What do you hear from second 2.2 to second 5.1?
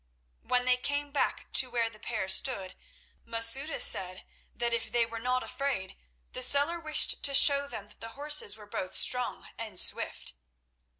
stood, Masouda said that if they